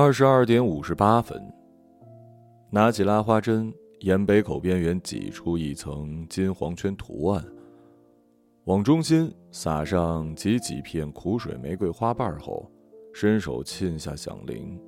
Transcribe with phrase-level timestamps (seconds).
[0.00, 1.42] 二十二点五十八分，
[2.70, 7.44] 拿起拉花针，沿杯口边缘挤出一层金黄圈图案，
[8.66, 12.70] 往中心撒上几几片苦水玫瑰花瓣后，
[13.12, 14.80] 伸手沁下响铃。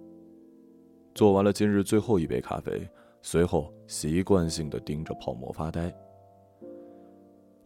[1.12, 2.88] 做完了今日最后一杯咖啡，
[3.20, 5.92] 随后习惯性的盯着泡沫发呆，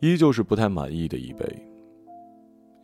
[0.00, 1.44] 依旧是不太满意的一杯。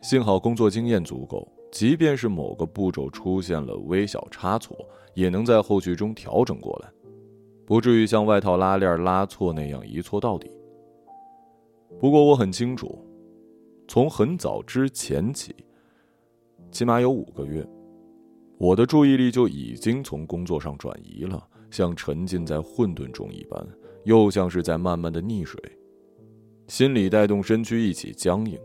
[0.03, 1.51] 幸好工作经验足够。
[1.71, 4.77] 即便是某个步骤出现了微小差错，
[5.13, 6.91] 也能在后续中调整过来，
[7.65, 10.51] 不至于像外套拉链拉错那样一错到底。
[11.97, 12.99] 不过我很清楚，
[13.87, 15.55] 从很早之前起，
[16.71, 17.65] 起码有五个月，
[18.57, 23.65] 我的注意力就已经从工作上转移了，像沉浸在混沌中一般，
[24.03, 25.57] 又像是在慢慢的溺水，
[26.67, 28.59] 心里带动身躯一起僵硬。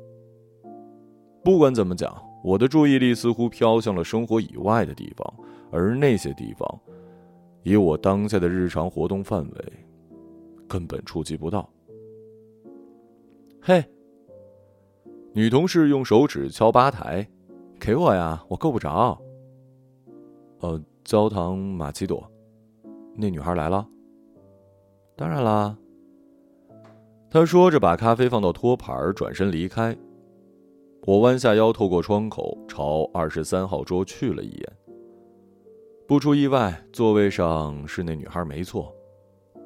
[1.45, 2.26] 不管怎么讲。
[2.47, 5.35] 我的注意力似乎飘向了生活以外的地方，
[5.73, 6.81] 而那些地方，
[7.65, 9.73] 以我当下的日常活动范围，
[10.69, 11.69] 根本触及不到。
[13.61, 13.85] 嘿，
[15.33, 17.27] 女同事用手指敲吧台，
[17.81, 19.21] 给我呀，我够不着。
[20.61, 22.31] 呃，焦糖玛奇朵，
[23.17, 23.85] 那女孩来了。
[25.17, 25.77] 当然啦。
[27.29, 29.97] 他说着，把咖啡放到托盘，转身离开。
[31.07, 34.73] 我弯下腰，透过窗口朝二十三号桌去了一眼。
[36.05, 38.93] 不出意外，座位上是那女孩，没错，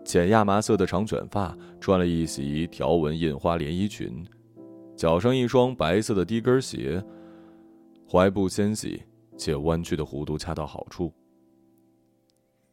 [0.05, 4.23] 浅亚麻色的长卷发，穿了一袭条纹印花连衣裙，
[4.95, 7.03] 脚上一双白色的低跟鞋，
[8.07, 9.03] 踝部纤细
[9.39, 11.11] 且弯曲的弧度恰到好处。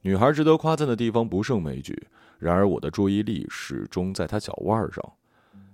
[0.02, 1.98] 女孩值得夸赞的地方不胜枚举，
[2.38, 5.14] 然而我的注意力始终在她脚腕上。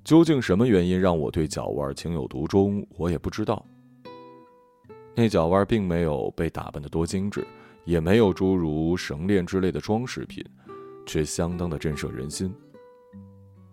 [0.04, 2.86] 究竟什么原因让我对脚腕情有独钟？
[2.98, 3.66] 我也不知道。
[5.16, 7.46] 那脚腕并没有被打扮的多精致，
[7.86, 10.44] 也没有诸如绳链之类的装饰品，
[11.06, 12.54] 却相当的震慑人心。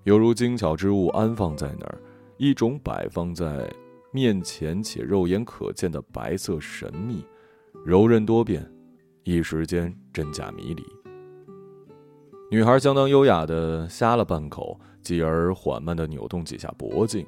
[0.04, 2.00] 犹如精巧之物安放在那儿，
[2.36, 3.68] 一种摆放在
[4.12, 7.24] 面前且肉眼可见的白色神秘、
[7.84, 8.70] 柔韧多变，
[9.24, 10.99] 一时间真假迷离。
[12.50, 14.78] 女孩相当优雅的呷了半口。
[15.02, 17.26] 继而缓慢地扭动几下脖颈，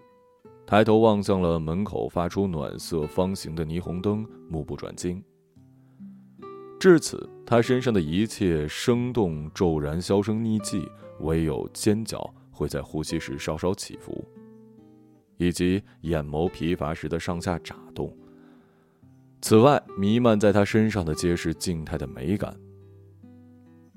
[0.66, 5.25] 抬头望向了门口发出暖色方形的霓虹灯，目不转睛。
[6.78, 10.87] 至此，他身上的一切生动骤然销声匿迹，
[11.21, 14.22] 唯有尖角会在呼吸时稍稍起伏，
[15.39, 18.15] 以及眼眸疲乏时的上下眨动。
[19.41, 22.54] 此外，弥漫在他身上的皆是静态的美感。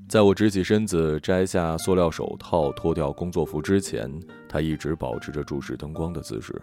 [0.07, 4.11] 在我直起身子、摘下塑料手套、脱掉工作服之前，
[4.47, 6.61] 他一直保持着注视灯光的姿势，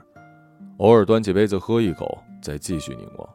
[0.78, 3.28] 偶尔端起杯子喝一口，再继续凝望。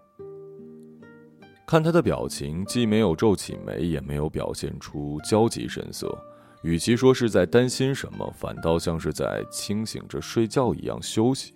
[1.67, 6.17] 看他的表情，既没有皱起眉，也没有表现出焦急神色，
[6.63, 11.53] 与其说是在担心什么，反倒像是在清醒着睡觉一样休息。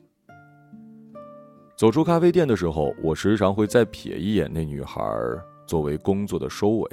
[1.78, 5.02] 走出咖啡店的时候，我时常会再瞥一眼那女孩，
[5.66, 6.92] 作为工作的收尾。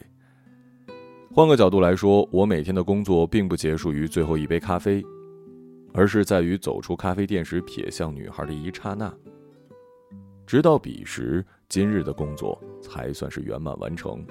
[1.38, 5.00] 换个角度来说，我每天的工作并不结束于最后一杯咖啡，
[5.93, 9.15] 而是在于走出咖啡店时瞥向女孩的一刹那。
[10.44, 14.27] 直到彼时，今日的工作才算是圆满完成。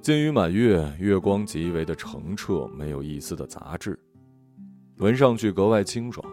[0.00, 3.96] 金鱼满月，月光极为的澄澈，没有一丝的杂质，
[4.96, 6.26] 闻上去格外清爽。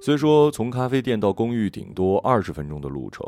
[0.00, 3.26] 虽说从咖啡店到公寓顶多二十分钟的路程。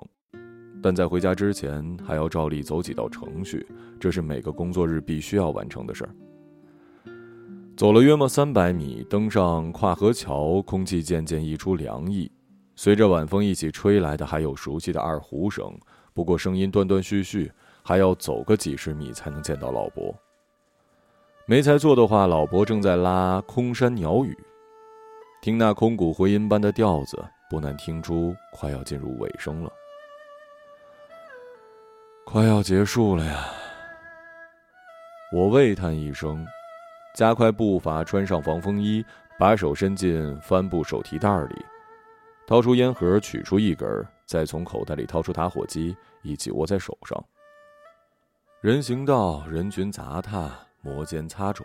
[0.82, 3.66] 但在回家之前，还要照例走几道程序，
[3.98, 6.10] 这是每个工作日必须要完成的事儿。
[7.76, 12.30] 走了约莫三百米，登上跨河桥，空气渐渐溢出凉意，
[12.74, 15.72] 随着晚风一起吹来的还有熟悉的二胡声，
[16.12, 17.50] 不过声音断断续续，
[17.82, 20.14] 还要走个几十米才能见到老伯。
[21.46, 24.36] 没猜错的话，老伯正在拉空山鸟语，
[25.40, 27.16] 听那空谷回音般的调子，
[27.48, 29.72] 不难听出快要进入尾声了。
[32.30, 33.46] 快要结束了呀！
[35.32, 36.46] 我喟叹一声，
[37.14, 39.02] 加快步伐，穿上防风衣，
[39.38, 41.64] 把手伸进帆布手提袋里，
[42.46, 47.18] 掏出烟盒，取出一根，再从口袋里掏出打火机，一起握在手上。
[48.60, 50.50] 人行道，人群杂沓，
[50.82, 51.62] 摩肩擦踵。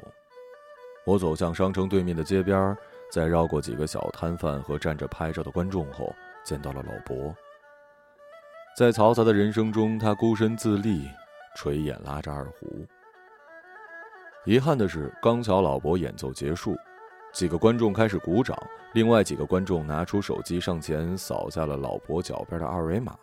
[1.06, 2.74] 我走向商城对面的街边，
[3.12, 7.36] 在绕过几个小摊贩和站着拍照的观众后，见到了老伯。
[8.76, 11.08] 在嘈杂的人生中，他孤身自立，
[11.56, 12.84] 垂眼拉着二胡。
[14.46, 16.76] 遗憾的是，刚巧老伯演奏结束，
[17.32, 18.58] 几个观众开始鼓掌，
[18.94, 23.16] 另外几个观众拿出手机上前扫下了老伯脚边的二维码。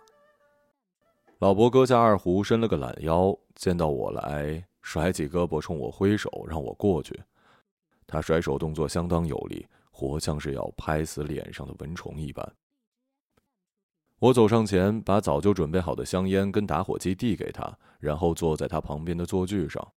[1.41, 7.21] 老伯搁下二胡，伸了个懒腰，见到我来，甩起胳膊冲我挥手，让我过去。
[8.07, 12.49] 他甩手动作相当有力，活像是要拍死脸上的蚊虫一般。
[14.21, 19.93] 我走上前，把早就准备好的香烟跟打火机递给他，然后坐在他旁边的坐具上。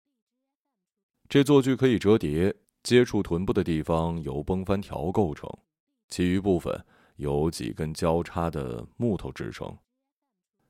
[1.27, 5.49] 这坐具可以折叠，接触臀部的地方由绷帆条构成，
[6.07, 6.85] 其余部分
[7.17, 9.77] 由几根交叉的木头支撑。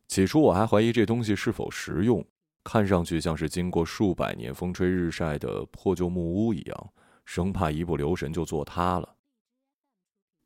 [0.07, 2.25] 起初我还怀疑这东西是否实用，
[2.63, 9.15] 看上去像是经过数百年风吹日晒的破旧木屋一样，生怕一不留神就坐塌了。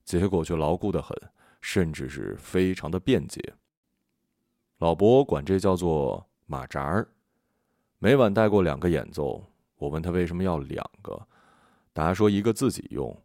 [0.03, 1.17] 结果却牢固的很。
[1.69, 3.53] 甚至是非常的便捷。
[4.77, 7.05] 老伯管这叫做马扎儿，
[7.99, 9.43] 每晚带过两个演奏。
[9.75, 11.27] 我问他为什么要两个，
[11.91, 13.21] 答说一个自己用，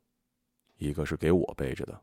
[0.77, 2.03] 一个是给我背着的。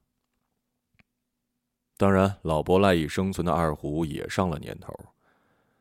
[1.97, 4.97] 当然，老伯赖以生存的二胡也上了年头，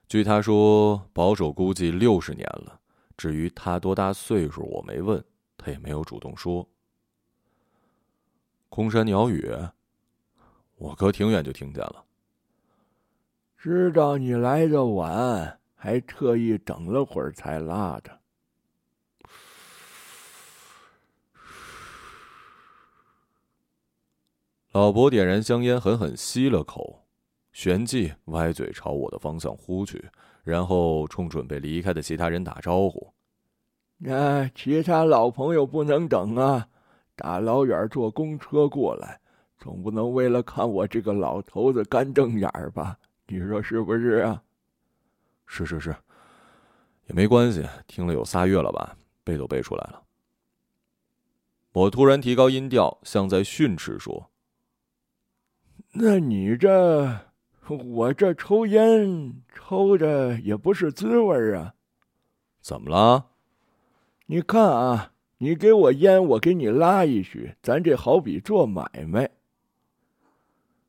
[0.09, 2.81] 据他说，保守估计六十年了。
[3.17, 5.25] 至于他多大岁数，我没问，
[5.57, 6.69] 他也没有主动说。
[8.69, 9.57] 空山鸟语。
[10.79, 12.05] 我隔挺远就听见了。
[13.57, 18.19] 知道你来的晚，还特意等了会儿才拉的。
[24.71, 27.05] 老伯点燃香烟，狠狠吸了口，
[27.53, 30.09] 旋即歪嘴朝我的方向呼去，
[30.45, 33.13] 然后冲准备离开的其他人打招呼
[33.99, 36.69] ：“那其他老朋友不能等啊，
[37.17, 39.21] 大老远坐公车过来。”
[39.59, 42.97] 总不能为了看我这个老头子干瞪眼儿吧？
[43.27, 44.43] 你说是不是啊？
[45.47, 45.95] 是是是，
[47.07, 47.67] 也没关系。
[47.87, 50.03] 听了有仨月了吧，背都背出来了。
[51.73, 54.31] 我突然提高音调，像在训斥说
[55.93, 57.21] ：“那你这，
[57.69, 61.75] 我这抽烟抽着也不是滋味啊。
[62.61, 63.27] 怎么了？
[64.27, 69.31] 你看啊，你给我烟，我给你拉一曲，咱这好比做买卖。”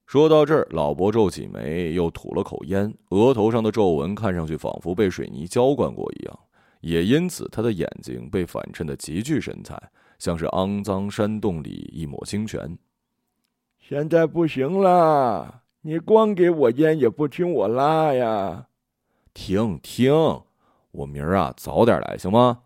[0.09, 6.39] 说到这儿，老伯皱起眉，又吐了口烟，额头上的皱纹看上去仿佛被水泥浇灌过一样，
[6.81, 9.79] 也因此他的眼睛被反衬的极具神采，
[10.17, 12.75] 像是肮脏山洞里一抹清泉。
[13.77, 18.69] 现在不行了，你光给我烟也不听我拉呀！
[19.35, 20.11] 听听，
[20.89, 22.61] 我明儿啊早点来，行吗？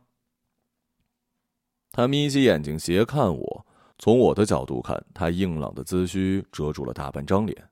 [1.91, 3.65] 他眯起眼睛斜看我。
[4.03, 7.69] 从我的角度看，他硬朗的姿须遮住了大半张脸。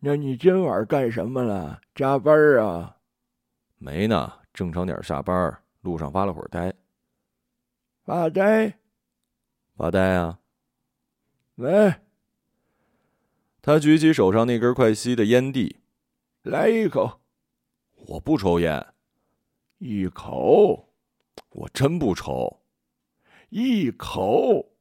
[0.00, 1.80] 那你今晚干什么了？
[1.94, 2.96] 加班啊？
[3.78, 6.74] 没呢，正常点下班，路上发了会儿呆。
[8.02, 8.76] 发呆？
[9.76, 10.40] 发呆啊？
[11.54, 11.94] 喂。
[13.62, 15.78] 他举起手上那根快吸的烟蒂，
[16.42, 17.20] 来一口。
[18.08, 18.84] 我不抽烟。
[19.78, 20.88] 一口。
[21.50, 22.64] 我真不抽。
[23.50, 24.73] 一口。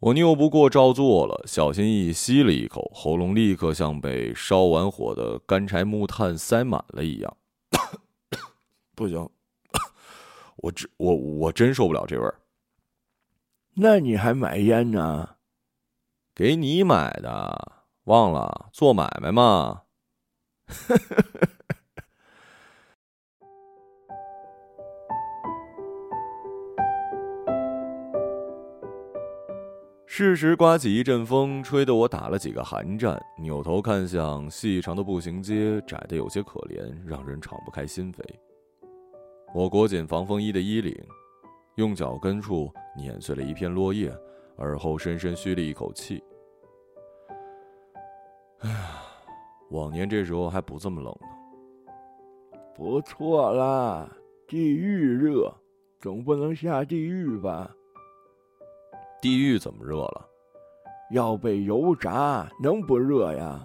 [0.00, 1.42] 我拗不过，照做了。
[1.46, 7.36] 小心翼翼吸了一口，喉咙立刻像被烧完火的干柴木炭塞满了一样。
[8.94, 9.28] 不行，
[10.58, 12.40] 我真我我真受不了这味儿。
[13.74, 15.36] 那你还买烟呢？
[16.34, 19.82] 给你买的，忘了做买卖嘛。
[30.18, 33.16] 适时刮起一阵风，吹得我打了几个寒战。
[33.40, 38.18] 扭头看向细长的步行街，窄得有些可怜，让人敞不开心扉。
[39.54, 40.92] 我裹紧防风衣的衣领，
[41.76, 44.12] 用脚跟处碾碎了一片落叶，
[44.56, 46.20] 而后深深吁了一口气。
[48.58, 49.00] 哎呀，
[49.70, 51.28] 往年这时候还不这么冷呢。
[52.74, 54.10] 不错啦，
[54.48, 55.54] 地狱热，
[56.00, 57.72] 总不能下地狱吧？
[59.20, 60.28] 地狱怎么热了？
[61.10, 63.64] 要被油炸，能不热呀？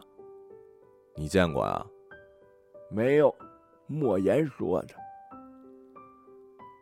[1.16, 1.86] 你见过呀？
[2.90, 3.34] 没有，
[3.86, 4.96] 莫言说的。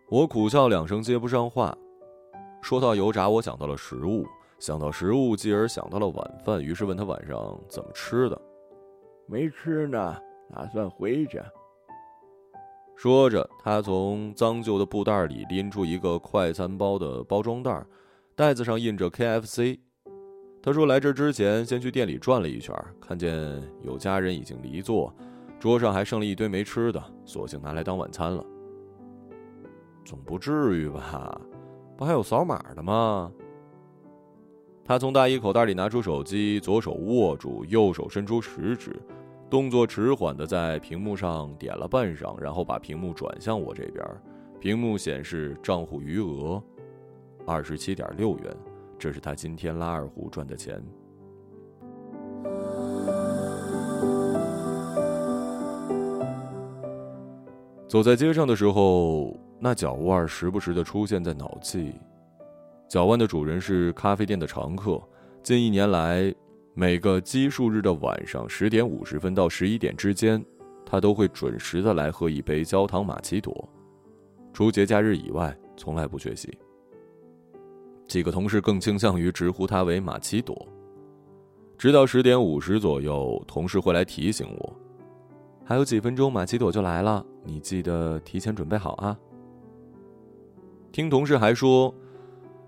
[0.09, 1.77] 我苦笑两声，接不上话。
[2.61, 4.25] 说到油炸，我想到了食物，
[4.59, 8.41] 想到食物，继而想到了晚饭，于是问他晚上怎么吃的。
[9.25, 10.17] 没吃呢，
[10.53, 11.41] 打算回去。
[12.95, 17.83] 说着，他从脏旧的布袋里拎出一个快餐包的包装袋。
[18.41, 19.77] 袋子上印着 KFC，
[20.63, 25.13] 他说来这之前先去店里转了一圈，看见有家人已经离座，
[25.59, 28.43] 桌上还剩了一堆没吃的，索性拿来当晚餐了。
[30.03, 31.39] 总不至于吧？
[31.95, 33.31] 不还有扫码的吗？
[34.83, 38.99] 他从大衣口袋里拿出手机，左手握住，右手伸出食指，
[39.51, 44.03] 动作迟缓的在屏幕上点了半晌，然后把屏幕转向我这边。
[44.59, 46.59] 屏幕显示账户余额
[47.45, 48.55] 二十七点六元，
[48.97, 50.81] 这是他今天拉二胡赚的钱。
[57.87, 61.93] 走在街上的时候，那脚腕时不时的出现在脑际。
[62.87, 65.01] 脚腕的主人是咖啡店的常客，
[65.43, 66.33] 近一年来。
[66.73, 70.41] 每个奇数日的晚上十点五十分到十一点之间，
[70.85, 73.67] 他都会准时的来喝一杯焦糖玛奇朵。
[74.53, 76.49] 除节假日以外，从来不缺席。
[78.11, 80.67] 几个同事更倾向于直呼他为玛奇朵。
[81.77, 84.75] 直到十点五十左右，同事会来提醒我
[85.63, 89.17] ：“还有几分钟，玛奇朵就来了，你记得提前准备好啊。”
[90.91, 91.95] 听同事还说，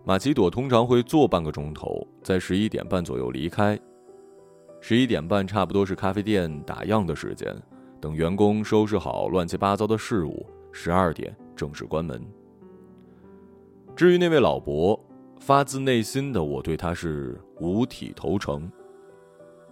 [0.06, 3.78] 玛奇朵通常会坐半个钟头，在十一点半左右离开。
[4.80, 7.54] 十一点半差不多是咖啡店打烊的时间，
[8.00, 12.26] 等员工收拾好乱七八糟的事物，十二点正式关门。
[13.94, 14.98] 至于那位老伯，
[15.46, 18.72] 发自内心的我对他是五体投诚，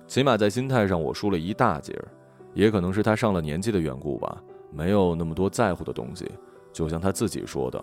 [0.05, 2.09] 起码在心态上我输了一大截儿，
[2.53, 6.29] 也可能是他上了年纪的缘故吧，没有那么多在乎的东西。
[6.73, 7.81] 就像他自己说的：“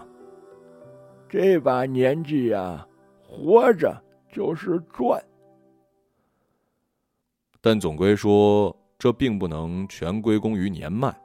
[1.31, 2.87] 这把年纪呀，
[3.23, 3.99] 活着
[4.31, 5.19] 就是赚。”
[7.63, 11.19] 但总归说，这并不能全归功于年迈。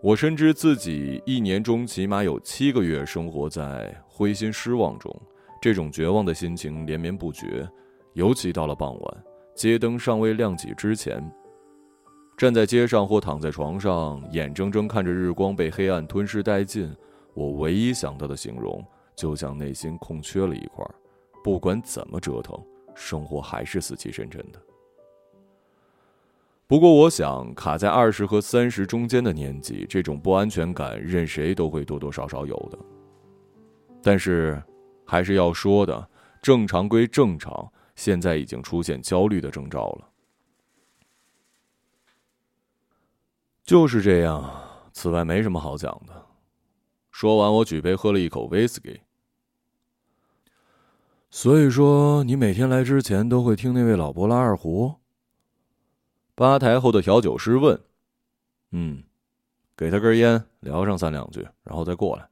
[0.00, 5.12] 我深知自己一年中起码有七个月生活在灰心失望中，
[5.62, 7.66] 这种绝望的心情连绵不绝。
[8.14, 11.24] 尤其到了傍晚，街灯尚未亮起之前，
[12.36, 16.92] 站在街上或躺在床上，眼睁睁看着日光被黑暗吞噬殆尽，
[17.32, 20.84] 我唯一想到的形容，就像内心空缺了一块，
[21.44, 22.60] 不管怎么折腾，
[22.96, 24.60] 生活还是死气沉沉的。
[26.66, 32.78] 不过，我想卡在二十和三十中间的年纪，这种不安全感，任谁都会多多少少有的。
[34.02, 34.60] 但是，
[35.04, 36.08] 还是要说的，
[36.40, 40.08] 正常归正常，现在已经出现焦虑的征兆了。
[43.64, 46.26] 就是这样，此外没什么好讲的。
[47.10, 49.00] 说完，我举杯喝了一口威士忌。
[51.30, 54.96] 所以说，你每天来之前都会听那位老伯拉二胡。
[56.34, 57.80] 吧台后的调酒师问
[58.72, 59.04] ：“嗯，
[59.76, 62.28] 给他根烟，聊上三两句，然后再过来。”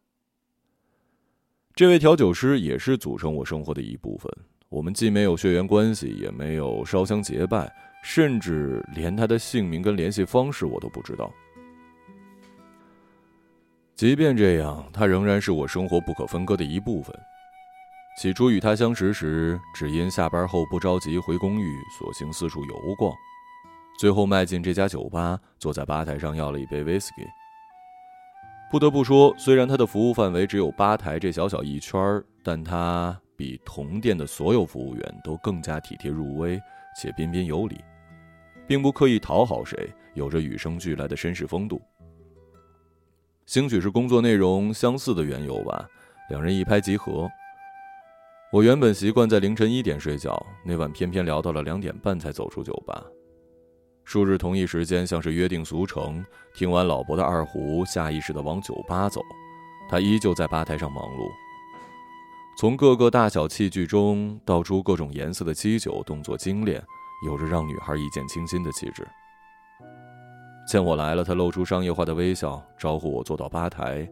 [1.80, 4.30] 这位调酒师也是组成我生活的一部分。
[4.68, 7.72] 我们既没有血缘关系，也没有烧香结拜，
[8.02, 11.32] 甚至连他的姓名跟联系方式我都不知道。
[13.96, 17.18] 即便这样，他仍然是我生活不可分割的一部分。
[18.20, 23.10] 起初与他相识时，只因下班后不着急回公寓，索性四处游逛。
[23.98, 27.22] 最后迈进这家酒吧，坐在吧台上要了一杯威士忌。
[28.70, 36.56] 不得不说，虽然他的服务范围只有吧台这小小一圈儿，但他比同店的所有服务员都更加体贴入微
[36.96, 37.80] 且彬彬有礼，
[38.68, 41.82] 并不刻意讨好谁，有着与生俱来的绅士风度。
[43.44, 45.84] 兴许是工作内容相似的缘由吧，
[46.28, 47.28] 两人一拍即合。
[48.52, 53.04] 我原本习惯在凌晨一点睡觉，那晚偏偏聊到了两点半才走出酒吧。
[54.10, 56.20] 数日同一时间，像是约定俗成。
[56.52, 59.20] 听完老伯的二胡，下意识的往酒吧走。
[59.88, 61.30] 他依旧在吧台上忙碌。
[62.58, 66.82] 从各个大小器具中倒出各种颜色的基酒，动作精炼，
[67.24, 69.06] 有着让女孩一见倾心的气质。
[70.66, 74.10] 见我来了，他露出商业化的微笑，招呼我坐到吧台。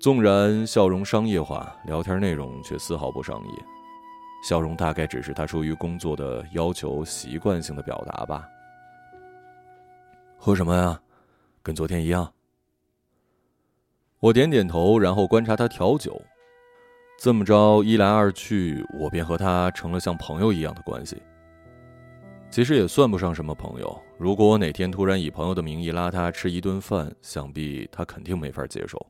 [0.00, 3.64] 纵然笑容商业化，聊天内容却丝毫不商业。
[4.42, 8.48] 笑容大概只是他出于工作的要求习惯性的表达吧。
[10.36, 11.00] 喝什么呀？
[11.62, 12.32] 跟昨天一样。
[14.20, 16.20] 我点点头，然后观察他调酒。
[17.18, 21.20] 这么着一来二去，我便和他成了像朋友一样的关系。
[22.50, 24.02] 其实也算不上什么朋友。
[24.18, 29.04] 如果我哪天突然以朋友的名义拉他吃一顿饭，想必他肯定没法接受。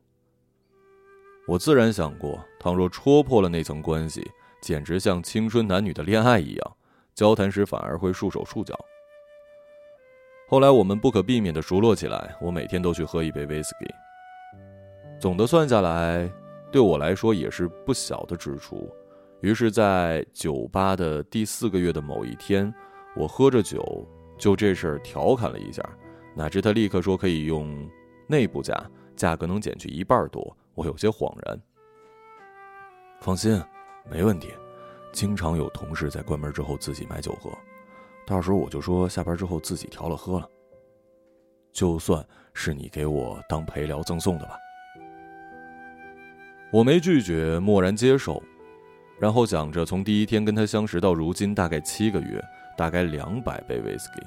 [1.47, 4.25] 我自然想过，倘若戳破了那层关系，
[4.61, 6.77] 简直像青春男女的恋爱一样，
[7.13, 8.77] 交谈时反而会束手束脚。
[10.49, 13.93] 后来我们不可避免的熟络起来，我每天都去喝一杯威士忌。
[15.19, 16.31] 总的算下来，
[16.71, 18.89] 对我来说也是不小的支出。
[19.41, 22.73] 于是，在酒吧的第四个月的某一天，
[23.13, 25.83] 我喝着酒，就这事儿调侃了一下，
[26.33, 27.85] 哪知他立刻说可以用
[28.25, 28.73] 内部价，
[29.17, 30.55] 价格能减去一半多。
[30.75, 31.61] 我有些恍然。
[33.19, 33.61] 放心，
[34.09, 34.53] 没问题。
[35.11, 37.51] 经常有同事在关门之后自己买酒喝。
[38.27, 40.47] 到时候我就说下班之后自己调了喝了。
[41.71, 44.57] 就算是你给我当陪聊赠送的吧。
[46.73, 48.43] 我没拒绝，默然接受，
[49.17, 52.43] 然后想着从第一天跟他相识到如今大概七个月，
[52.77, 54.21] 大概两百杯威士忌。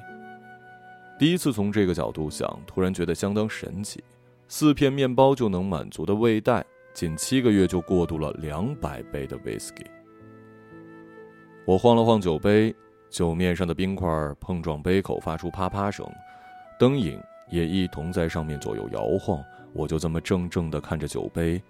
[1.18, 4.02] 第一次从这个角度想，突然觉得相当神奇。
[4.48, 6.64] 四片面包就能满足的胃袋，
[6.94, 9.84] 仅七个月就过渡了两百杯的威士忌。
[11.66, 12.74] 我晃了晃酒杯，
[13.10, 14.08] 酒面上的冰块
[14.40, 16.08] 碰撞杯口发出啪啪声，
[16.78, 19.42] 灯影也一同在上面左右摇晃。
[19.72, 21.62] 我就这么怔怔地看着酒杯，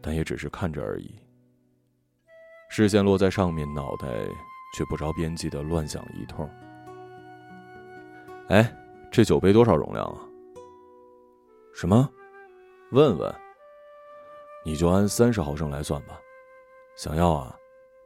[0.00, 1.14] 但也只是看着而已。
[2.68, 4.08] 视线落在上面，脑袋
[4.76, 6.48] 却不着边际地乱想一通。
[8.48, 8.72] 哎，
[9.10, 10.18] 这酒杯多少容量啊？
[11.74, 12.08] 什么？
[12.90, 13.34] 问问。
[14.64, 16.18] 你就按三十毫升来算吧。
[16.96, 17.56] 想要啊？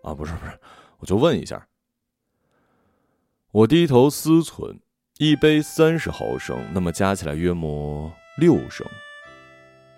[0.02, 0.58] 啊，不是不是，
[0.98, 1.66] 我就问一下。
[3.52, 4.78] 我低头思忖，
[5.18, 8.86] 一杯三十毫升，那么加起来约莫六升。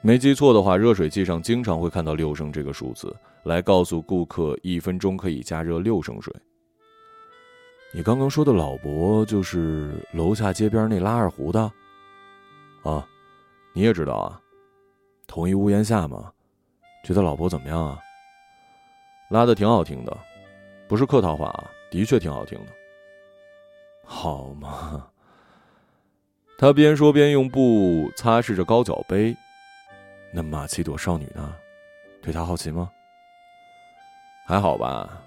[0.00, 6.34] 没记错的话，热水器上经常会看到六升这个数字，来告诉顾客一分钟可以加热六升水。
[7.92, 11.60] 你刚刚说的老伯就是楼下街边那拉二胡的，
[12.84, 13.06] 啊，
[13.74, 14.40] 你也知道啊，
[15.26, 16.32] 同一屋檐下嘛。
[17.04, 17.98] 觉得老伯怎么样啊？
[19.28, 20.18] 拉的挺好听的，
[20.88, 22.72] 不是客套话啊，的确挺好听的。
[24.04, 25.08] 好嘛。
[26.58, 29.36] 他边说边用布擦拭着高脚杯。
[30.32, 31.54] 那马奇朵少女呢？
[32.20, 32.90] 对他好奇吗？
[34.46, 35.22] 还好吧。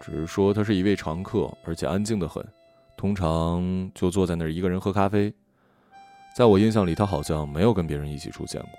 [0.00, 2.46] 只是说他是一位常客，而且安静的很，
[2.96, 5.34] 通常就坐在那儿一个人喝咖啡。
[6.36, 8.78] 在我印象里，他好像没有跟别人一起出现过。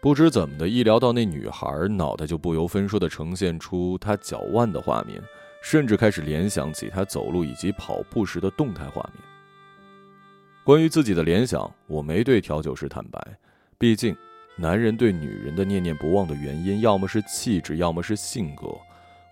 [0.00, 5.22] 不知怎么的，一聊到那女孩，脑袋就不由分说的呈现出她脚腕的画面，
[5.64, 9.24] 甚至开始联想起他走路以及跑步时的动态画面。
[10.62, 13.18] 关于自己的联想，我没对调酒师坦白，
[13.78, 14.14] 毕竟。
[14.56, 18.68] 男人对女人的念念不忘的原因，要么是气质，要么是性格，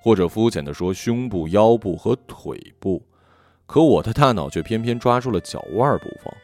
[0.03, 3.01] 或者肤浅的说胸部、腰部和腿部。
[3.67, 6.35] 可我的大脑却偏偏抓住了脚腕不放，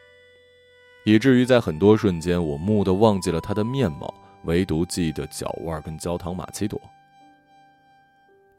[1.03, 4.13] 以至于在很多瞬间，我蓦地忘记了他的面貌，
[4.45, 6.79] 唯独记得脚腕跟焦糖玛奇朵。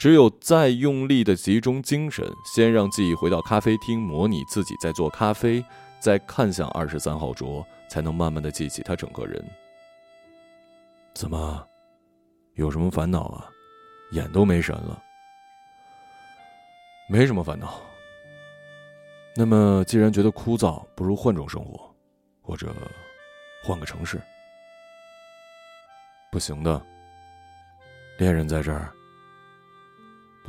[0.00, 5.62] 只有再用力的集中精神，先让记忆回到咖啡厅，模拟自己在做咖啡，
[5.98, 9.44] 再看向二十三号桌，才能慢慢的记起他整个人。
[11.12, 11.68] 怎么，
[12.54, 13.46] 有什么烦恼啊？
[14.12, 14.98] 眼都没神了。
[17.06, 17.78] 没什么烦恼。
[19.36, 21.94] 那么，既然觉得枯燥，不如换种生活，
[22.40, 22.74] 或者
[23.62, 24.18] 换个城市。
[26.32, 26.80] 不行的。
[28.16, 28.90] 恋人在这儿，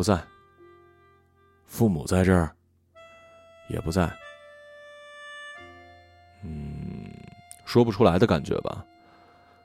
[0.02, 0.20] 不在。
[1.68, 2.56] 父母在这儿，
[3.70, 4.12] 也不在。
[6.44, 7.06] 嗯，
[7.66, 8.84] 说不出来的感觉吧。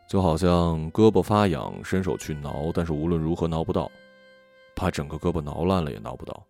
[0.06, 3.90] 就好像胳膊发痒，伸手去挠，但是无论如何挠不到，
[4.74, 6.46] 把整个胳膊挠烂了也挠不到。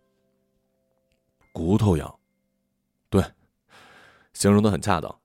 [1.53, 2.13] 骨头痒，
[3.09, 3.23] 对，
[4.33, 5.17] 形容的很恰当。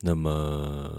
[0.00, 0.90] 那么，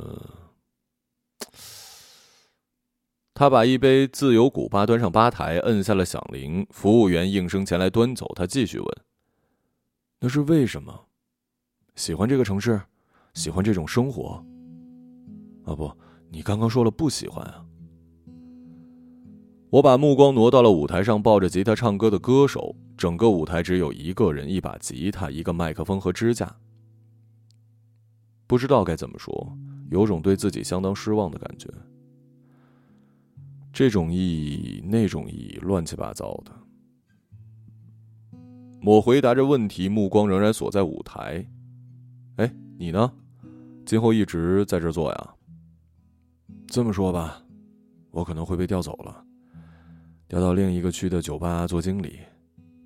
[3.44, 8.32] 他把一杯自由古巴端上吧台，摁下了响铃，服务员应声前来端走。
[8.38, 8.88] 他继续问
[10.22, 11.08] ：“那是为什么？
[11.94, 12.82] 喜欢这个城市，
[13.34, 14.42] 喜欢这种生活？”
[15.68, 15.92] 啊不，
[16.30, 17.66] 你刚刚说了不喜欢啊！
[19.72, 26.56] 我把目光挪到了舞台上抱着吉他唱歌的歌手，整个舞台只有一个人，一把吉他，一个麦克风和支架。
[28.48, 29.58] 不知道该怎么说，
[29.92, 31.68] 有种对自己相当失望的感觉。
[33.74, 36.52] 这种意义，那种意义，乱七八糟的。
[38.84, 41.44] 我回答着问题，目光仍然锁在舞台。
[42.36, 43.12] 哎，你呢？
[43.84, 45.34] 今后一直在这做呀？
[46.68, 47.42] 这么说吧，
[48.12, 49.26] 我可能会被调走了，
[50.28, 52.20] 调到另一个区的酒吧做经理。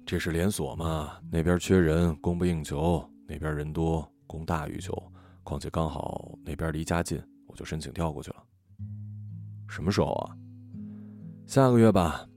[0.06, 4.96] 这是连锁嘛，那边缺人，供不应求；那边人多，供大于求。
[5.44, 8.38] 况且刚好那边离家近，我就申请调过去了。
[9.68, 10.38] 什么时候啊？
[11.48, 12.28] 下个月吧。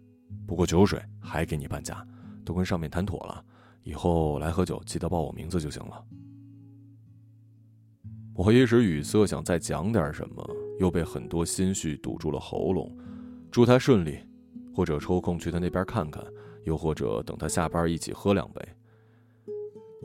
[0.46, 2.06] 不过酒水还给你半价，
[2.44, 3.44] 都跟上面谈妥了。
[3.82, 6.04] 以后来喝酒，记得报我名字就行了。
[8.32, 12.96] 我一时语塞，想再讲点什么，又被很多心绪堵住了喉咙。
[13.50, 14.20] 祝他顺利，
[14.72, 16.24] 或者抽空去他那边看看，
[16.62, 18.62] 又或者等他下班一起喝两杯。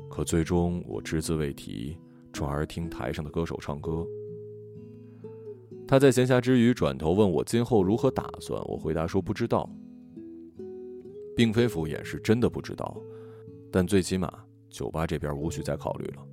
[0.10, 1.96] 可最终我只字未提，
[2.34, 4.04] 转而听台上的歌手唱歌。
[5.88, 9.70] 他在闲暇之余转头问我今后如何打算，我回答说不知道。
[11.36, 12.96] 并非敷衍，是真的不知道。
[13.72, 14.32] 但最起码，
[14.70, 16.26] 酒吧这边无需再考虑了。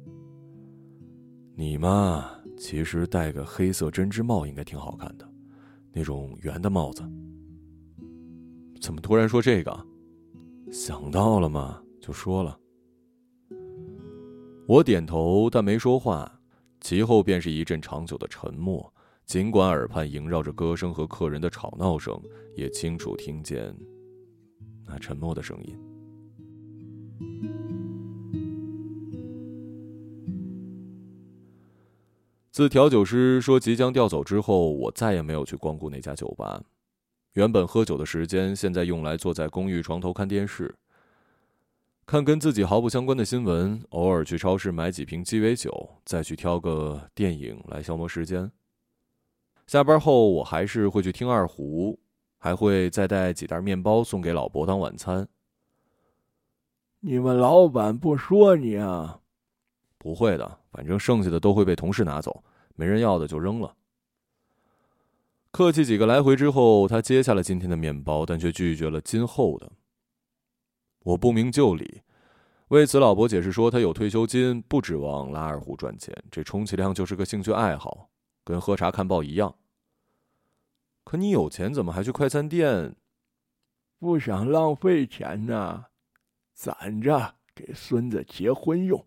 [1.54, 5.28] 你嘛，其实戴个黑色针织帽应该挺好看的，
[5.92, 7.02] 那种圆的帽子。
[8.80, 9.86] 怎么突然说这个？
[10.70, 11.82] 想到了吗？
[12.00, 12.58] 就说了。
[14.66, 16.40] 我点头，但没说话。
[16.80, 18.91] 其后便是一阵长久的沉默。
[19.32, 22.20] 尽管耳畔萦绕着歌声和客人的吵闹声，
[22.54, 23.74] 也清楚听见
[24.86, 25.74] 那沉默的声音。
[32.50, 36.62] 自调酒师说即将调走之后，我再也没有去光顾那家酒吧。
[37.32, 40.74] 原本喝酒的时间，现在用来坐在公寓床头看电视，
[42.04, 48.52] 看跟自己毫不相关的新闻，偶尔去超市买几瓶鸡尾酒，再去挑个电影来消磨时间。
[49.72, 51.98] 下班后，我还是会去听二胡，
[52.36, 55.26] 还会再带几袋面包送给老伯当晚餐。
[57.00, 59.22] 你们老板不说你啊？
[59.96, 63.74] 不会的，反正剩下的都会被同事拿走，没人要的就扔了。
[65.50, 69.72] 客气几个来回之后，他接下了今天的面包，但却拒绝了今后的。
[71.02, 72.02] 我不明就里，
[72.68, 78.10] 为此老伯解释说，他有退休金，不指望拉二胡赚钱，这充其量就是个兴趣爱好，
[78.44, 79.54] 跟喝茶看报一样。
[81.04, 82.94] 可你有钱，怎么还去快餐店？
[83.98, 85.84] 不想浪费钱呢，
[86.54, 89.04] 攒着给孙子结婚用。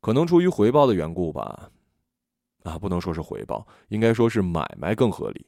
[0.00, 1.70] 可能出于回报的缘故吧，
[2.62, 5.46] 啊，不能说是回报，应该说是买卖更合理。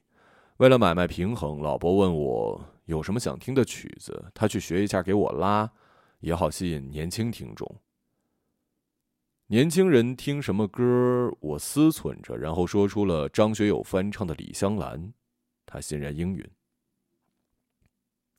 [0.58, 5.70] 为了买卖平衡，老伯问我有什么想听的曲子，他去学一下给我拉，
[6.20, 7.66] 也好吸引年轻听众。
[9.52, 11.30] 年轻人听什么歌？
[11.38, 14.98] 我思忖着，然后说出了张学友翻唱的《李香兰》，
[15.66, 16.42] 他欣然应允。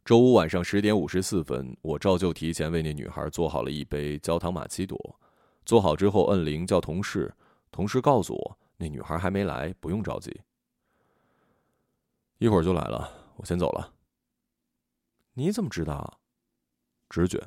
[0.03, 5.19] 周五晚上十点五十四分，我照旧提前为那女孩做好了一杯焦糖玛奇朵。
[5.67, 7.31] 做好之后，摁铃叫同事，
[7.69, 10.41] 同事告诉我那女孩还没来，不用着急，
[12.39, 13.35] 一会儿就来了。
[13.35, 13.93] 我先走了。
[15.35, 16.19] 你怎么知道？
[17.07, 17.39] 直觉。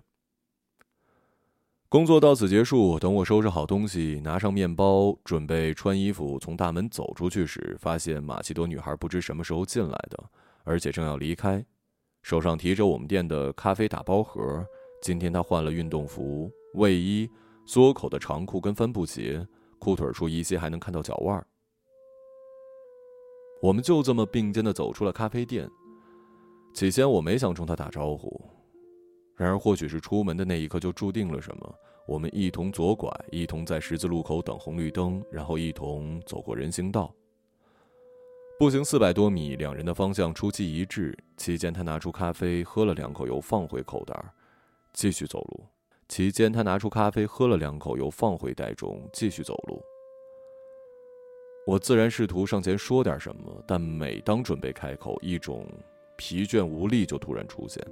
[1.88, 2.98] 工作到此结束。
[2.98, 10.24] 等我收拾好东西，拿上面包，准备穿衣服从大门走出去时，发现马奇朵女孩不知什么时候进来的，
[10.64, 11.64] 而且正要离开，
[12.22, 14.66] 手上提着我们店的咖啡打包盒。
[15.00, 17.30] 今天她换了运动服、卫衣、
[17.64, 19.46] 缩口的长裤跟帆布鞋，
[19.78, 21.46] 裤腿处依稀还能看到脚腕。
[23.62, 25.70] 我们就这么并肩的走出了咖啡店。
[26.74, 28.42] 起先我没想冲她打招呼，
[29.36, 31.74] 然而或许是出门的那一刻就注定了什么。
[32.06, 37.12] 我们一同左拐，一同在十字路口等红绿灯，然后一同走过人行道。
[38.58, 41.14] 步行四百多米，两人的方向出奇一致。
[41.36, 44.18] 期间，他拿出咖啡喝了两口，又放回口袋，
[44.94, 45.66] 继续走路。
[46.08, 49.82] 期间，他拿出咖啡喝了两口，又放回袋中，继续走路。
[51.66, 55.66] 我自然试图上前说点什么，但每当准备开口，一种
[56.16, 57.84] 疲倦无力就突然出现。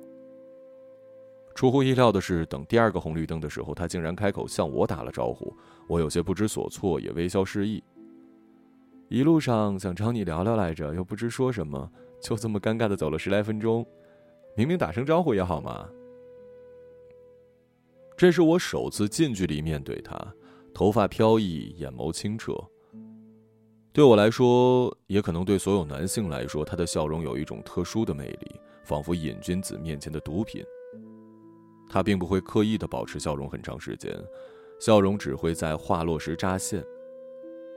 [1.55, 5.57] 出乎意料的是，等第二个红绿灯的时候，他竟然开口向我打了招呼。
[5.89, 7.83] 我有些不知所措，也微笑示意。
[9.09, 11.89] 一路上想找你聊聊来着，又不知说什么，
[12.21, 13.87] 就这么尴尬的走了十来分钟。
[14.57, 15.89] 明明打声招呼也好嘛。
[18.17, 20.17] 这是我首次近距离面对他，
[20.73, 22.53] 头发飘逸，眼眸清澈。
[23.93, 30.65] 对我来说，也可能对所有男性来说，他的笑容有一种特殊的魅力，仿佛瘾君子面前的毒品。
[31.95, 34.13] 他并不会刻意的保持笑容很长时间，
[34.81, 36.83] 笑容只会在话落时扎线。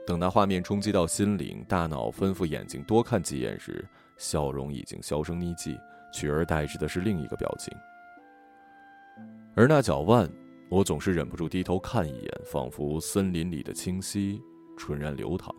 [0.04, 5.78] 等那画面冲击到心灵，大脑吩咐眼睛多看几眼时，笑容已经销声匿迹，
[6.12, 7.72] 取而代之的是另一个表情。
[9.54, 10.28] 而那脚腕，
[10.68, 14.42] 我总是忍不住低头看一眼，仿佛森林里的清溪，
[14.76, 15.54] 纯然流淌。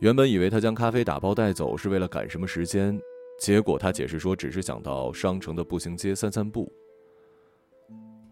[0.00, 3.00] 原本以为他将咖啡打包带走是为了赶什么时间，
[3.40, 6.70] 结果他解释说只是想到商城的步行街散散步。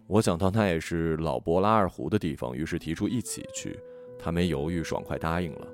[0.07, 3.81] 我想到那也是老伯拉二胡的地方，于是提出一起去。
[4.19, 5.67] 他没犹豫，爽快答应了。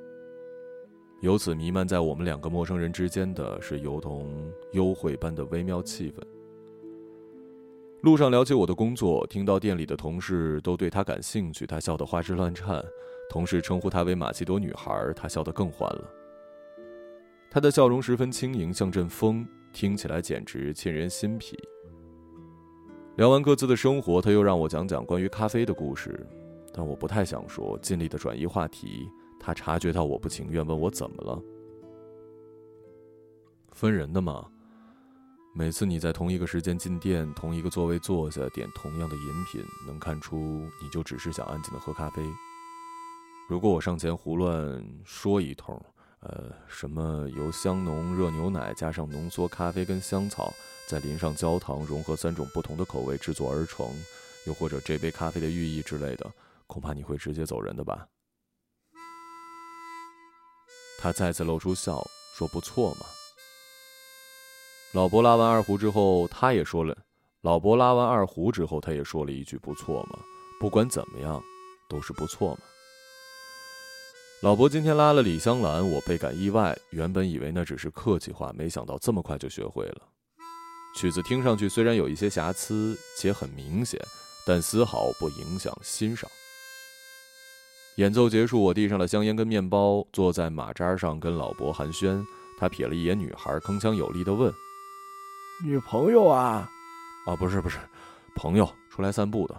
[1.20, 6.22] 由此弥漫在我们两个陌生人之间的是如同幽会般的微妙气氛。
[8.02, 12.80] 路上聊起我的工作，听到店里的同事都对他感兴趣，他笑得花枝乱颤；
[13.30, 16.08] 同事称呼他为马奇朵女孩，他笑得更欢了。
[17.54, 21.56] 他的笑容十分轻盈，像阵风，听起来简直沁人心脾。
[23.14, 26.26] 聊完各自的生活，他又让我讲讲关于咖啡的故事，
[26.72, 29.08] 但我不太想说，尽力的转移话题。
[29.38, 31.40] 他察觉到我不情愿，问我怎么了。
[33.70, 34.44] 分人的嘛，
[35.54, 42.22] 每次你在同一个时间进店，同一个座位坐下，点同样的饮品，能看出你就只是想安静的喝咖啡。
[43.48, 45.80] 如果我上前胡乱说一通，
[46.24, 50.52] 呃，什么由香浓热牛奶加上浓缩咖啡跟香草，
[50.86, 53.86] 再淋上焦糖，融合三种不同的口味制作而成，
[54.46, 56.32] 又或者这杯咖啡的寓意之类的，
[56.66, 58.08] 恐怕你会直接走人的吧？
[60.98, 62.02] 他再次露出笑，
[62.34, 63.04] 说：“不错嘛。”
[64.94, 66.96] 老伯拉完二胡之后，他也说了。
[67.42, 70.18] 老伯拉完二胡之后，他也说了一句：“不错嘛，
[70.58, 71.42] 不管怎么样，
[71.86, 72.60] 都是不错嘛。”
[74.44, 76.76] 老伯今天拉了李香兰，我倍感意外。
[76.90, 80.02] 原本以为那只是客气话，没想到这么快就学会了。
[80.94, 83.98] 曲子听上去虽然有一些瑕疵，且很明显，
[84.46, 86.30] 但丝毫不影响欣赏。
[87.96, 92.22] 演奏结束，我递上了香烟跟面包，坐在马扎上跟老伯寒暄。
[92.58, 94.52] 他瞥了一眼女孩，铿锵有力地问。
[95.64, 96.70] 女朋友啊，
[97.24, 97.78] 啊不是不是，
[98.36, 99.58] 朋友出来散步的，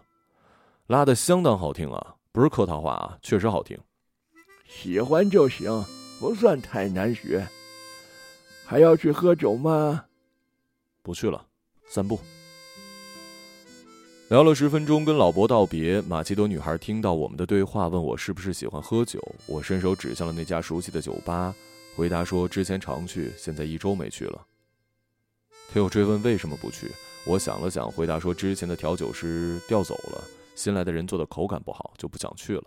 [0.85, 3.75] 拉的相当好听啊，不是客套话啊，确实好听。
[4.67, 5.83] 喜欢就行，
[6.19, 7.47] 不算太难学。
[8.65, 10.05] 还要去喝酒吗？
[11.01, 11.45] 不去了，
[11.87, 12.19] 散步。
[14.29, 16.01] 聊了十分钟，跟老伯道别。
[16.01, 19.21] 马奇朵女孩听到我们的对话，问我是不是喜欢喝酒。
[19.45, 21.53] 我伸手指向了那家熟悉的酒吧，
[21.95, 24.47] 回答说之前常去，现在一周没去了。
[25.71, 26.91] 他又追问为什么不去，
[27.27, 30.23] 我想了想，回答说之前的调酒师调走了，
[30.55, 32.63] 新来的人做的口感不好，就不想去了。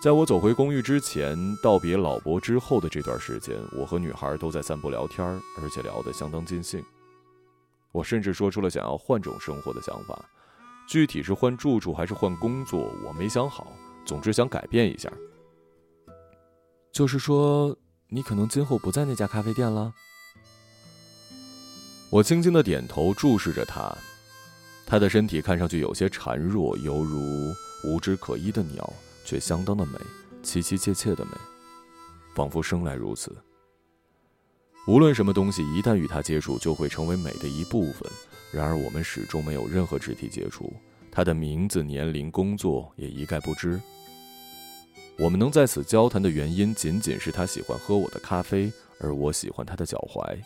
[0.00, 5.22] 在我走回公寓之前，道别老伯之后的这段时间，我和女孩都在散步聊天，
[5.60, 6.82] 而且聊得相当尽兴。
[7.92, 10.18] 我甚至说出了想要换种生活的想法，
[10.88, 13.70] 具体是换住处还是换工作，我没想好。
[14.06, 15.12] 总之想改变一下。
[16.90, 17.76] 就是说，
[18.08, 19.92] 你可能今后不在那家咖啡店了。
[22.08, 23.94] 我轻轻的点头，注视着他。
[24.86, 27.52] 他的身体看上去有些孱弱，犹如
[27.84, 28.90] 无枝可依的鸟，
[29.30, 29.92] 却相当的美，
[30.42, 31.30] 凄凄切切的美，
[32.34, 33.32] 仿佛生来如此。
[34.88, 38.10] 无论什么东西，一旦与他接触，就会成为美的一部分。
[38.50, 40.72] 然而，我们始终没有任何肢体接触。
[41.12, 43.80] 他的名字、年龄、工作也一概不知。
[45.16, 50.36] 我们能在此交谈的原因，仅仅是他喜欢喝我的咖啡，而我喜欢他的脚踝。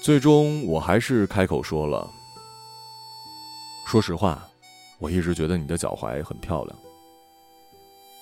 [0.00, 2.10] 最终，我还是开口说了。
[3.86, 4.48] 说实话，
[5.02, 6.78] 我一直觉得你的脚踝很漂亮。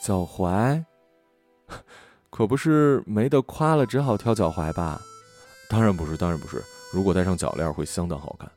[0.00, 0.82] 脚踝，
[2.30, 4.98] 可不是没得夸了，只好挑脚踝吧？
[5.68, 6.64] 当然不是，当然不是。
[6.90, 8.50] 如果戴上脚链，会相当好看。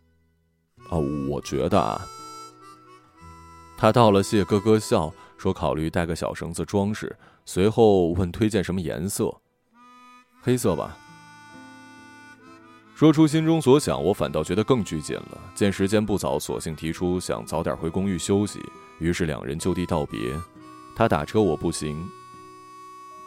[0.89, 0.97] 啊，
[1.29, 2.01] 我觉得啊。
[3.77, 7.13] 他道了谢，咯咯笑，说考虑带个小绳子装饰。
[7.45, 9.36] 随后问推荐什么颜色？
[10.41, 10.97] 黑色吧。
[13.03, 15.37] 说出心中所想，我反倒觉得更拘谨了。
[15.53, 18.61] 见时间不早，索性提出想早点回公寓休息。
[18.97, 20.33] 于是两人就地道别。
[20.95, 22.01] 他打车，我步行。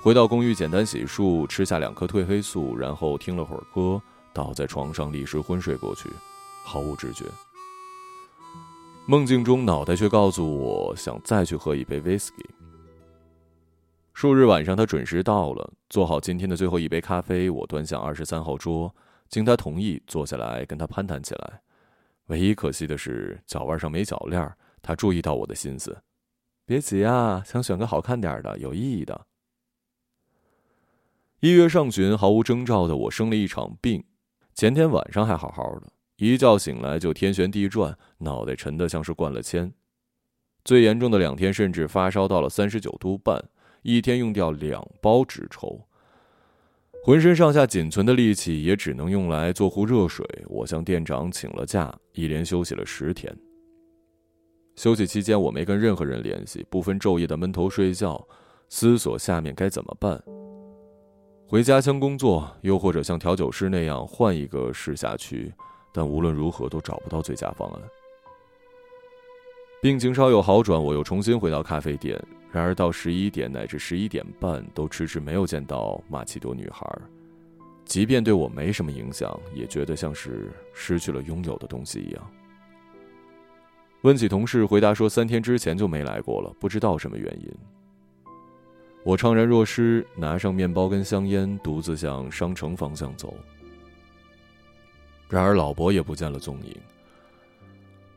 [0.01, 4.01] 回到公寓，简单洗漱，吃下两颗褪黑素，然后听了会儿歌，
[4.33, 6.09] 倒在床上立时昏睡过去，
[6.65, 7.27] 毫无知觉。
[9.05, 12.47] 梦境中，脑袋却告诉我想再去喝一杯 whisky。
[14.15, 17.51] 数日晚上，他准时到了，做好今天的最后一杯咖啡。
[17.51, 18.91] 我端向二十三号桌。
[19.29, 21.61] 经他同意，坐下来跟他攀谈起来。
[22.27, 24.53] 唯一可惜的是脚腕上没脚链。
[24.83, 26.01] 他注意到我的心思，
[26.65, 29.27] 别急啊，想选个好看点的、有意义的。
[31.41, 34.05] 一月上旬，毫无征兆的我生了一场病。
[34.55, 39.73] 前天晚上还好好的，一觉醒来就天旋地转，脑袋沉得像是灌了铅。
[40.65, 43.45] 最严重的两天，甚至发烧到了三十九度半，
[43.83, 45.86] 一天用掉两包纸抽。
[47.07, 50.27] 浑身上下仅存的力气也只能用来做壶热水。
[50.49, 53.33] 我向店长请了假，一连休息了十天。
[54.75, 58.27] 休息期间，我没跟任何人联系，不分昼夜的闷头睡觉，
[58.69, 60.21] 思索下面该怎么办。
[61.47, 65.55] 回家乡工作，又或者像调酒师那样换一个试下去，
[65.95, 67.81] 但无论如何都找不到最佳方案。
[69.87, 72.21] 病情稍有好转，我又重新回到咖啡店。
[72.51, 76.85] 然而到十一点乃至十一点半，都迟迟没有见到马奇朵女孩。
[77.85, 82.31] 即便对我没什么影响，也觉得像是失去了拥有的东西一样。
[84.01, 87.49] 问起同事，回答说三天之前就没来过了，不知道什么原因。
[89.05, 93.37] 我怅然若失，拿上面包跟香烟，独自向商城方向走。
[95.29, 96.77] 然而老伯也不见了踪影。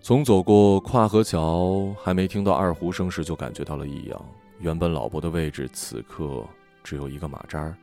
[0.01, 4.25] 从走过跨河桥，还没听到二胡声时，就感觉到了异样。
[4.59, 6.43] 原本老伯的位置，此刻
[6.83, 7.75] 只有一个马扎儿。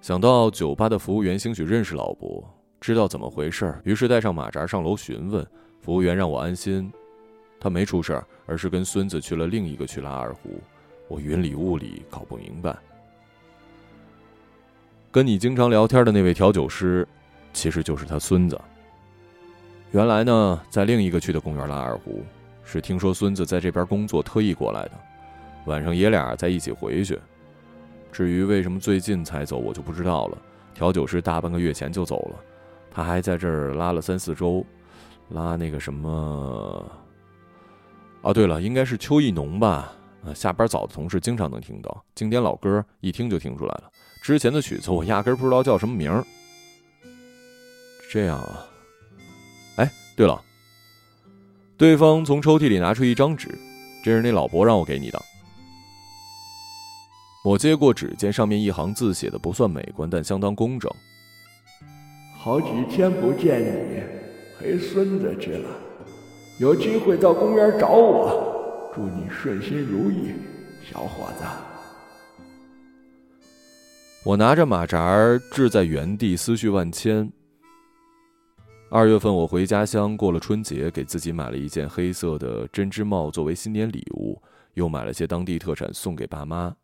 [0.00, 2.42] 想到酒吧的服务员兴许认识老伯，
[2.80, 5.46] 知道怎么回事于是带上马扎上楼询问。
[5.80, 6.90] 服务员让我安心，
[7.58, 10.60] 他没出事儿，而是跟孙子去了另一个去拉二胡。
[11.08, 12.76] 我云里雾里搞不明白。
[15.10, 17.06] 跟你经常聊天的那位调酒师，
[17.52, 18.58] 其实就是他孙子。
[19.90, 22.22] 原来呢，在另一个区的公园拉二胡，
[22.62, 24.92] 是听说孙子在这边工作，特意过来的。
[25.64, 27.18] 晚上爷俩在一起回去。
[28.12, 30.38] 至于为什么最近才走，我就不知道了。
[30.74, 32.38] 调酒师大半个月前就走了，
[32.90, 34.64] 他还在这儿拉了三四周，
[35.30, 36.84] 拉那个什么……
[38.22, 39.92] 哦，对了，应该是邱意浓吧？
[40.34, 43.84] 下班早的同事经常能听到经典老歌，一听就听出来了。
[44.20, 46.22] 之前的曲子我压根不知道叫什么名儿。
[48.10, 48.67] 这样啊，
[50.18, 50.42] 对了，
[51.76, 53.56] 对方从抽屉里拿出一张纸，
[54.02, 55.22] 这是那老伯让我给你的。
[57.44, 60.90] 我接过纸，见上面一行字写的不算美观，但相当工整。
[62.36, 64.02] 好几天不见你，
[64.58, 65.70] 陪孙子去了，
[66.58, 70.32] 有机会到公园找我，祝你顺心如意，
[70.90, 71.44] 小伙子。
[74.24, 77.30] 我拿着马扎儿置在原地，思绪万千。
[78.90, 84.40] 二月份我回家乡过了春节，给自己买了一件黑色的针织帽作为新年礼物，
[84.72, 86.74] 又买了些当地特产送给爸妈。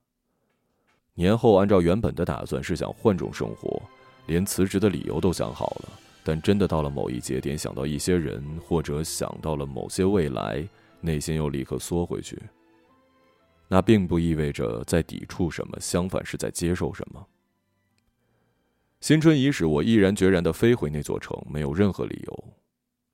[1.14, 3.80] 年后按照原本的打算是想换种生活，
[4.26, 5.88] 连辞职的理由都想好了，
[6.22, 10.62] 但真的到了某一节点，想到一些人，或者想到了某些未来，
[11.00, 12.38] 内心又立刻缩回去。
[13.66, 17.26] 那并不意味着在抵触什么，相反是在接受什么。
[19.04, 22.44] 新春伊始，我毅然决然地飞回那座城，没有任何理由，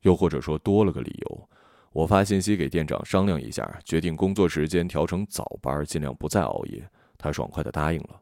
[0.03, 1.49] 又或者说多了个理由。
[1.91, 6.89] 我发信息给店长商量一下，决定工作时间调成早班，尽量不再熬夜。
[7.19, 8.21] 他爽快地答应了。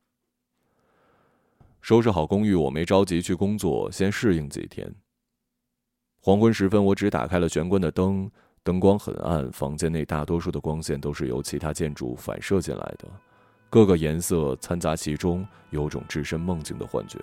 [1.83, 4.91] 收拾好公寓，我没着急去工作，先适应几天。
[6.23, 8.31] 黄昏时分，我只打开了玄关的灯。
[8.63, 13.07] 灯光很暗，房间内大多数的光线都是由其他建筑反射进来的，
[13.69, 17.19] 各个颜色掺杂其中，有种置身梦境的幻觉。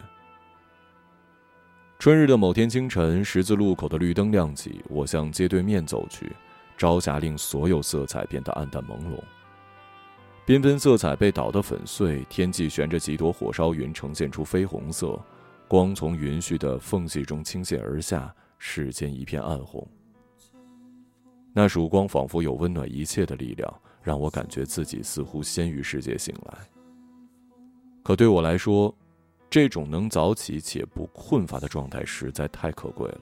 [1.98, 6.32] 春日的某天清晨，十字路口的绿灯亮起，我向街对面走去。
[6.78, 9.18] 朝霞令所有色彩变得暗淡朦胧，
[10.46, 15.18] 缤纷色彩被捣得粉碎，天际悬着几朵火烧云，呈现出绯红色，
[15.70, 19.88] 光从云絮的缝隙中倾泻而下，世间一片暗红。
[21.54, 26.58] 那曙光仿佛有温暖一切的力量，让我感觉自己似乎先于世界醒来。
[28.04, 28.94] 可对我来说，
[29.56, 33.22] 这种能早起且不困乏的状态实在太可贵了。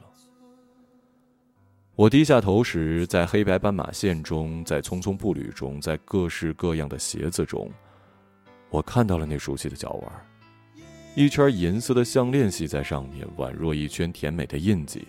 [1.95, 7.69] 我低下头时，在黑白斑马线中，在匆匆步履中，在各式各样的鞋子中，
[8.71, 10.11] 我看到了那熟悉的脚腕，
[11.13, 15.07] 一圈银色的项链系在上面，宛若一圈甜美的印记。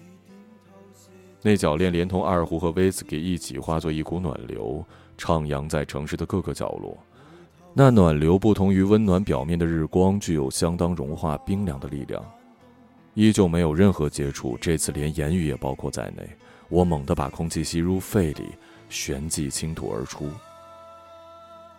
[1.41, 7.03] 那脚链连同二胡和威士忌一起化作一股暖流，徜徉在城市的各个角落。
[7.77, 12.25] 那暖流不同于温暖表面的日光，具有相当融化冰凉的力量。
[13.15, 16.25] 依旧没有任何接触，这次连言语也包括在内。
[16.69, 18.53] 我猛地把空气吸入肺里，
[18.89, 20.31] 旋即倾吐而出。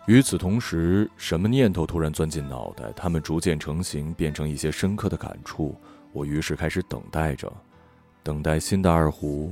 [0.06, 2.92] 与此同时，什么念头突然钻进脑袋？
[2.94, 5.74] 它们逐渐成型，变成一些深刻的感触。
[6.12, 7.50] 我于是开始等待着。
[8.22, 9.50] 等待新的二胡、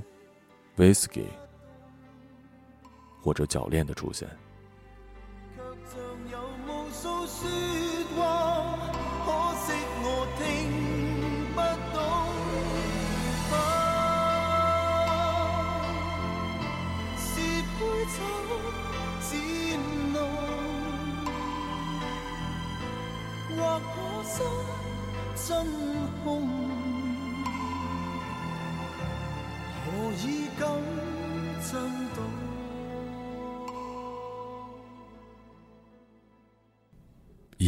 [0.76, 1.24] 威士忌
[3.22, 4.28] 或者铰链的出现。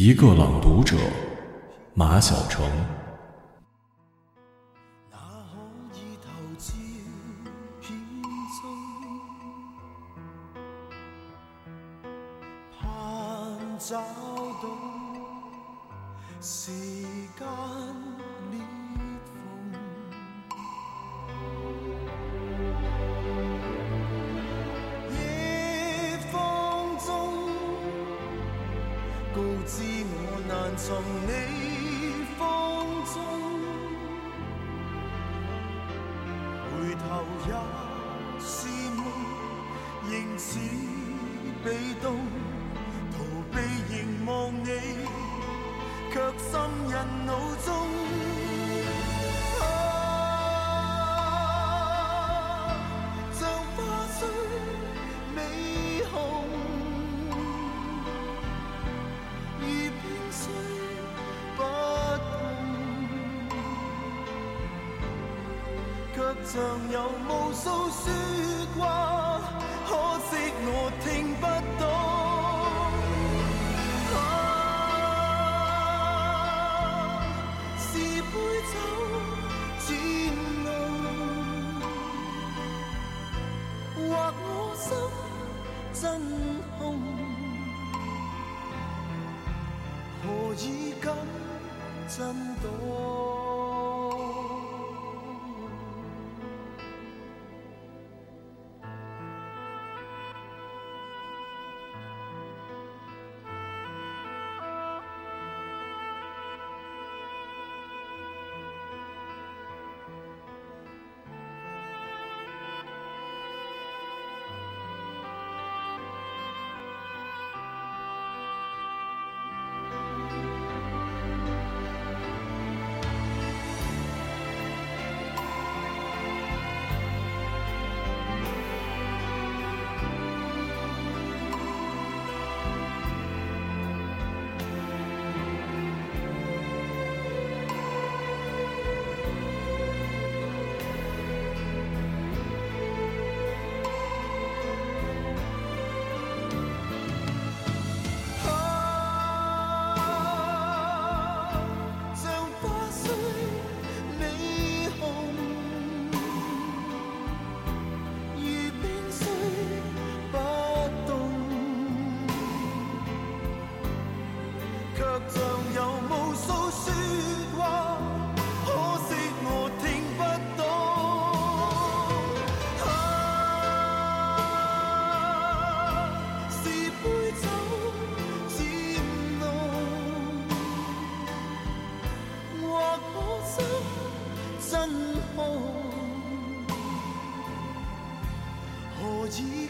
[0.07, 0.95] 一个朗读者，
[1.93, 2.63] 马晓成。
[46.67, 46.95] 却深印
[47.25, 47.31] 脑
[47.63, 47.67] 中。
[53.33, 53.39] 像
[53.75, 53.77] 花
[54.17, 54.19] 虽
[55.35, 55.37] 美
[56.11, 56.15] 红，
[59.59, 59.63] 而
[60.01, 60.39] 偏虽
[61.55, 61.59] 不
[62.27, 62.31] 同，
[66.13, 66.55] 却像
[66.91, 66.95] 有
[67.27, 68.03] 无数说
[68.77, 68.81] 话，
[69.87, 69.89] 可
[70.29, 70.31] 惜
[70.65, 70.69] 我
[71.03, 71.05] 听
[71.35, 71.43] 不
[71.79, 71.85] 懂。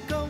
[0.10, 0.28] Cấm.